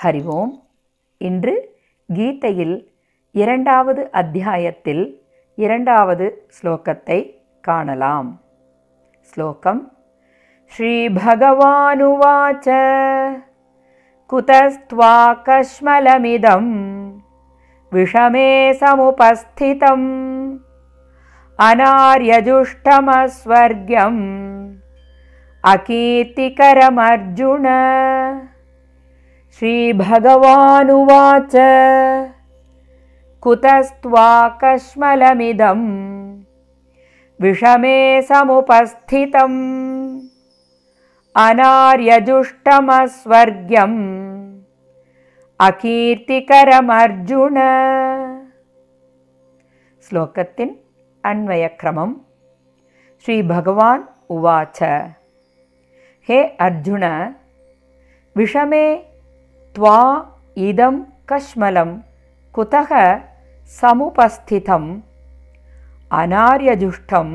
ஹரி 0.00 0.22
ஓம் 0.36 0.54
இன்று 1.20 1.54
கீதையில் 2.08 2.76
இரண்டாவது 3.34 4.12
அத்தியாயத்தில் 4.12 5.04
இரண்டாவது 5.58 6.26
ஸ்லோகத்தை 6.56 7.18
காணலாம் 7.64 8.30
ஸ்லோகம் 9.32 9.82
श्रीभगवानुवाच 10.72 12.66
कुतस्त्वाकश्मलमिदं 14.30 16.64
विषमे 17.92 18.48
समुपस्थितम् 18.80 20.08
अनार्यजुष्टमस्वर्ग्यम् 21.58 24.22
अकीर्तिकरमर्जुन 25.64 27.66
श्रीभगवानुवाच। 29.59 31.51
कुतस्त्वाकश्मलमिदं 33.41 34.51
विषमे 37.41 38.21
समुपस्थितम्। 38.21 40.19
अनार्यजुष्टमस्वर्ग्यम्। 41.35 42.61
अकीर्तिकरमर्जुन। 45.59 47.57
श्लोकतिन् 50.09 50.75
अन्वयक्रमं 51.25 52.13
श्रीभगवान् 53.25 54.03
उवाच 54.29 54.83
हे 56.29 56.43
अर्जुन 56.43 57.35
विषमे 58.37 59.10
त्वा 59.74 59.98
इदं 60.58 60.94
कश्मलं 61.30 61.90
कुतः 62.54 62.90
समुपस्थितम् 63.70 64.90
अनार्यजुष्टम् 66.10 67.32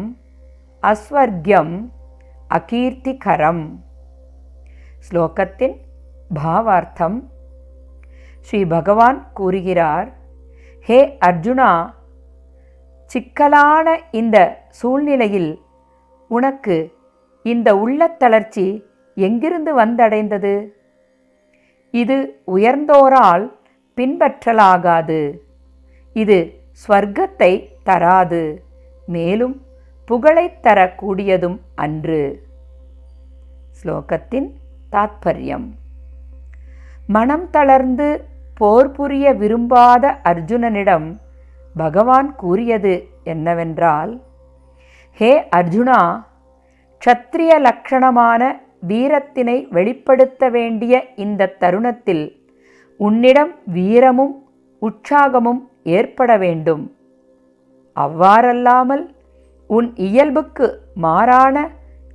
अस्वर्ग्यम् 0.84 1.74
அகீர்த்திகரம் 2.50 3.62
ஸ்லோகத்தின் 5.06 5.76
பாவார்த்தம் 6.30 7.18
ஸ்ரீ 8.48 8.60
பகவான் 8.66 9.20
கூறுகிறார் 9.34 10.10
ஹே 10.88 11.00
அர்ஜுனா 11.28 11.70
சிக்கலான 13.12 13.88
இந்த 14.12 14.38
சூழ்நிலையில் 14.80 15.52
உனக்கு 16.30 16.76
இந்த 17.46 17.70
உள்ளத்தளர்ச்சி 17.76 18.66
எங்கிருந்து 19.18 19.72
வந்தடைந்தது 19.78 20.54
இது 21.97 22.43
உயர்ந்தோரால் 22.57 23.53
பின்பற்றலாகாது. 23.97 25.39
இது 26.13 26.39
ஸ்வர்க்கத்தை 26.89 27.69
தராது. 27.85 28.65
மேலும் 29.07 29.63
புகழைத் 30.05 30.67
தரக்கூடியதும் 30.67 31.59
அன்று. 31.75 32.47
ஸ்லோகத்தின் 33.83 34.51
தாத்பரியம். 34.93 35.67
மனம் 37.07 37.51
தளர்ந்து 37.51 38.25
போர் 38.55 38.91
புரிய 38.91 39.33
விரும்பாத 39.33 40.19
அர்ஜுனனிடம் 40.25 41.17
பகவான் 41.77 42.35
கூறியது 42.37 43.09
என்னவென்றால் 43.25 44.23
ஹே 45.13 45.49
அர்ஜுனா 45.57 46.25
க்ஷத்ரிய 47.03 47.59
லக்ஷணமான 47.59 48.66
வீரத்தினை 48.83 49.69
வெளிப்படுத்த 49.71 50.49
வேண்டிய 50.49 51.05
இந்த 51.17 51.55
தருணத்தில் 51.59 52.25
உன்னிடம் 53.01 53.53
வீரமும் 53.67 54.35
உற்சாகமும் 54.83 55.61
ஏற்பட 55.83 56.37
வேண்டும். 56.37 56.93
அவ்வாறல்லாமல் 57.97 59.05
உன் 59.67 59.89
இயல்புக்கு 59.97 60.67
மாறான 60.95 61.57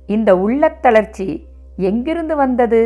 இந்த 0.06 0.34
உள்ளத்தளர்ச்சி 0.34 1.28
எங்கிருந்து 1.76 2.36
வந்தது? 2.36 2.82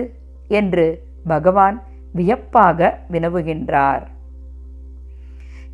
என்று 0.49 1.03
பகவான் 1.27 1.83
வியப்பாக 2.12 2.99
வினவுகின்றார். 3.12 4.05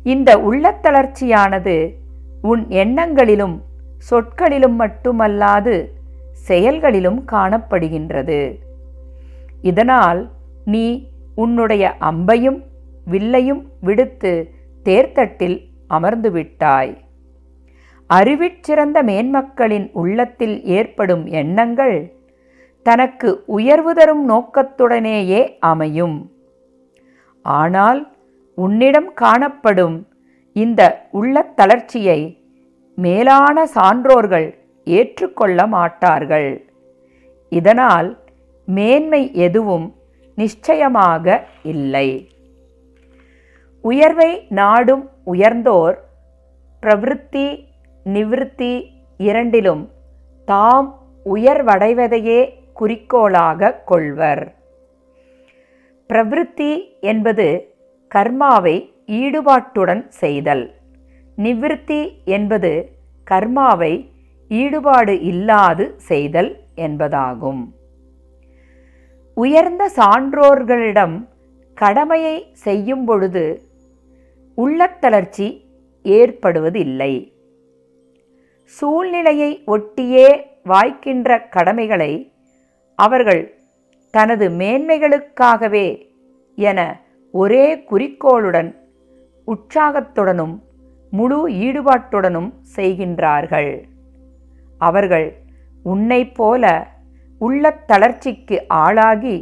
இந்த 0.03 0.29
உள்ளத்தளர்ச்சியானது 0.37 1.75
உன் 2.41 2.63
எண்ணங்களிலும் 2.67 3.61
சொற்களிலும் 4.09 4.79
மட்டுமல்லாது 4.79 5.75
செயல்களிலும் 6.33 7.23
காணப்படுகின்றது. 7.31 8.59
இதனால் 9.61 10.29
நீ 10.65 11.11
உன்னுடைய 11.35 11.95
அம்பையும் 11.99 12.59
வில்லையும் 13.11 13.63
விடுத்து 13.79 14.49
தேர்தட்டில் 14.83 15.57
அமர்ந்துவிட்டாய். 15.89 16.97
அறிவிற்சிறந்த 18.09 18.97
மேன்மக்களின் 19.03 19.91
உள்ளத்தில் 19.91 20.63
ஏற்படும் 20.63 21.25
எண்ணங்கள் 21.25 22.13
தனக்கு 22.83 23.43
உயர்வு 23.45 23.93
தரும் 23.93 24.29
நோக்கத்துடனேயே 24.29 25.57
அமையும். 25.59 26.31
ஆனால் 27.41 28.15
உன்னிடம் 28.55 29.13
காணப்படும் 29.13 30.07
இந்த 30.53 31.07
உள்ளத்தளர்ச்சியை 31.13 32.19
மேலான 32.95 33.65
சான்றோர்கள் 33.75 34.49
ஏற்றுக்கொள்ள 34.85 35.67
மாட்டார்கள் 35.67 36.67
இதனால் 37.49 38.17
மேன்மை 38.65 39.33
எதுவும் 39.33 39.95
நிச்சயமாக 40.35 41.47
இல்லை. 41.63 42.29
உயர்வை 43.81 44.45
நாடும் 44.49 45.09
உயர்ந்தோர் 45.23 45.97
பிரவிற்த்தி 46.81 47.65
நிவிருத்தி 48.05 48.89
இரண்டிலும் 49.17 49.89
தாம் 50.45 51.01
உயர்வடைவதையே 51.25 52.53
குறிக்கோளாக 52.73 53.73
கொள்வர். 53.73 54.55
பிரவிற்த்தி 56.09 56.99
என்பது 57.01 57.75
கர்மாவை 58.15 58.89
ஈடுபாட்டுடன் 59.07 60.07
செய்தல். 60.07 60.73
நிவிருத்தி 61.37 62.23
என்பது 62.23 62.89
கர்மாவை 63.31 64.11
ஈடுபாடு 64.49 65.19
இல்லாது 65.19 65.93
செய்தல் 65.97 66.59
என்பதாகும். 66.75 67.73
உயர்ந்த 69.33 69.91
சான்றோர்களிடம் 69.95 71.27
கடமையை 71.73 72.47
செய்யும் 72.53 73.05
பொழுது 73.05 73.67
உள்ளத்தளர்ச்சி 74.57 75.65
ஏற்படுவதில்லை. 76.03 77.33
சூழ்நிலையை 78.63 79.63
ஒட்டியே 79.67 80.45
வாய்க்கின்ற 80.65 81.49
கடமைகளை 81.49 82.31
அவர்கள் 82.95 83.57
தனது 84.09 84.49
மேன்மைகளுக்காகவே 84.49 86.05
என 86.55 87.01
ஒரே 87.31 87.83
குறிக்கோளுடன் 87.83 88.75
உற்சாகத்துடனும் 89.47 90.59
முழு 91.09 91.47
ஈடுபாட்டுடனும் 91.47 92.53
செய்கின்றார்கள். 92.75 93.92
அவர்கள் 94.87 95.27
உன்னை 95.83 96.21
போல 96.31 96.63
உள்ளத் 97.37 97.83
தளர்ச்சிக்கு 97.87 98.57
ஆளாகி 98.67 99.37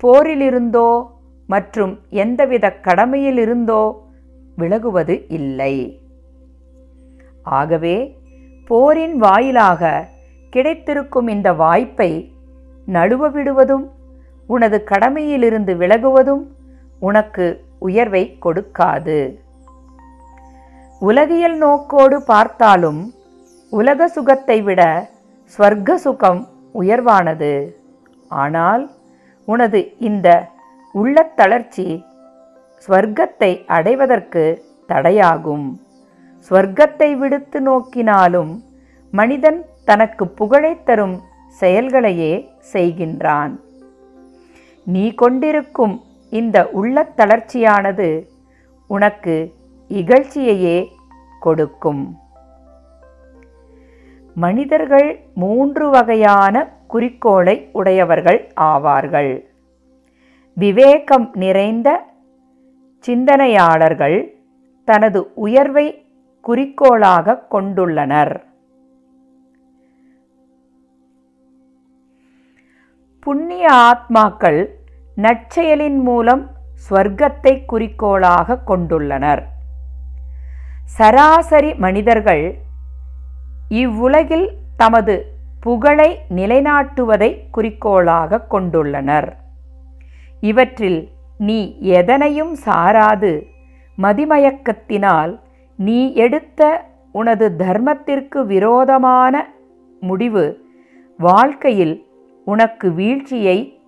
போரிலிருந்தோ 0.00 0.88
மற்றும் 1.52 1.92
எந்தவித 2.22 2.66
கடமையிலிருந்தோ 2.82 3.82
விலகுவது 4.56 5.14
இல்லை. 5.38 5.74
ஆகவே 7.42 7.96
போரின் 8.70 9.16
வாயிலாக 9.16 9.82
கிடைத்திருக்கும் 10.52 11.28
இந்த 11.28 11.48
வாய்ப்பை 11.62 12.10
நழுவ 12.88 13.30
விடுவதும் 13.30 13.86
உனது 14.48 14.78
கடமையிலிருந்து 14.90 15.72
விலகுவதும் 15.82 16.44
உனக்கு 17.00 17.46
உயர்வை 17.78 18.22
கொடுக்காது. 18.44 19.18
உலகியல் 21.02 21.56
நோக்கோடு 21.56 22.18
பார்த்தாலும் 22.22 23.00
உலக 23.70 24.08
சுகத்தை 24.08 24.62
விட 24.62 25.10
ஸ்வர்க்க 25.58 25.94
சுகம் 25.94 26.48
உயர்வானது. 26.74 27.70
ஆனால் 28.28 28.90
உனது 29.44 29.98
இந்த 29.98 30.48
உள்ளத்தளர்ச்சி 30.94 32.04
ஸ்வர்க்கத்தை 32.86 33.66
அடைவதற்கு 33.66 34.64
தடையாகும். 34.88 35.78
ஸ்வர்க்கத்தை 36.50 37.16
விடுத்து 37.16 37.60
நோக்கினாலும் 37.60 38.60
மனிதன் 39.10 39.64
தனக்கு 39.84 40.28
புகழைத் 40.28 40.86
தரும் 40.86 41.20
செயல்களையே 41.60 42.48
செய்கின்றான். 42.72 43.60
நீ 44.82 45.14
கொண்டிருக்கும் 45.14 46.02
இந்த 46.30 46.70
உள்ளத்தளர்ச்சியானது 46.82 48.26
உனக்கு 48.86 49.52
இகழ்ச்சியையே 49.88 50.88
கொடுக்கும். 51.40 52.18
மனிதர்கள் 54.34 55.20
மூன்று 55.34 55.90
வகையான 55.90 56.68
குறிக்கோளை 56.86 57.68
உடையவர்கள் 57.72 58.52
ஆவார்கள். 58.60 59.44
விவேகம் 60.54 61.30
நிறைந்த 61.34 62.04
சிந்தனையாளர்கள் 62.98 64.34
தனது 64.84 65.34
உயர்வை 65.34 66.06
குறிக்கோளாக 66.40 67.46
கொண்டுள்ளனர். 67.50 68.40
புண்ணிய 73.20 73.68
ஆத்மாக்கள் 73.72 74.66
நற்செயலின் 75.16 76.00
மூலம் 76.02 76.50
ஸ்வர்க்கத்தை 76.90 77.64
குறிக்கோளாக 77.64 78.58
கொண்டுள்ளனர். 78.66 79.42
சராசரி 80.84 81.74
மனிதர்கள் 81.74 82.62
இவ்வுலகில் 83.68 84.50
தமது 84.76 85.26
புகழை 85.60 86.18
நிலைநாட்டுவதை 86.36 87.36
குறிக்கோளாக 87.50 88.46
கொண்டுள்ளனர். 88.50 89.32
இவற்றில் 90.40 91.08
நீ 91.38 91.76
எதனையும் 91.80 92.56
சாராது. 92.66 93.46
மதிமயக்கத்தினால் 94.02 95.40
நீ 95.76 96.14
எடுத்த 96.14 96.84
உனது 97.12 97.54
தர்மத்திற்கு 97.58 98.46
விரோதமான 98.46 99.48
முடிவு 100.00 100.60
வாழ்க்கையில் 101.18 102.06
உனக்கு 102.44 102.92
வீழ்ச்சியை 102.92 103.80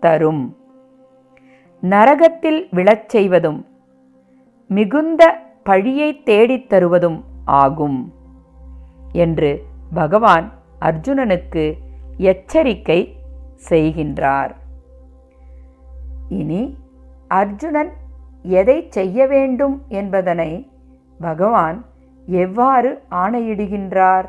தரும். 0.00 0.56
நரகத்தில் 1.80 2.68
விழச் 2.70 3.08
செய்வதும் 3.08 3.66
மிகுந்த 4.68 5.40
பழியை 5.62 6.22
தேடித் 6.22 6.68
தருவதும் 6.68 7.22
ஆகும். 7.44 8.12
என்று 9.12 9.64
பகவான் 9.94 10.52
அர்ஜுனனுக்கு 10.80 11.78
எச்சரிக்கை 12.16 13.16
செய்கின்றார். 13.68 14.54
இனி 16.28 16.78
அர்ஜுனன் 17.28 17.92
எதை 18.42 18.86
செய்ய 18.90 19.26
வேண்டும் 19.26 19.84
என்பதனை 19.88 20.70
பகவான் 21.20 21.84
எவ்வாறு 22.26 23.02
ஆணையிடுகின்றார்? 23.10 24.28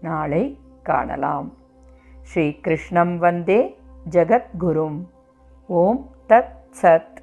நாளை 0.00 0.58
காணலாம். 0.82 1.52
ஸ்ரீ 2.22 2.60
கிருஷ்ணம் 2.60 3.18
வந்தே 3.18 3.78
ஜகத்குரும். 4.10 5.06
ஓம் 5.66 6.10
தத் 6.28 6.54
சத். 6.82 7.15